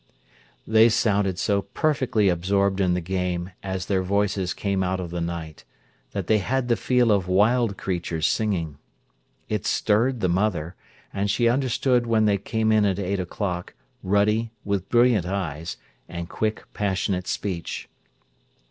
[0.65, 5.21] They sounded so perfectly absorbed in the game as their voices came out of the
[5.21, 5.63] night,
[6.09, 8.79] that they had the feel of wild creatures singing.
[9.47, 10.73] It stirred the mother;
[11.13, 15.77] and she understood when they came in at eight o'clock, ruddy, with brilliant eyes,
[16.09, 17.87] and quick, passionate speech.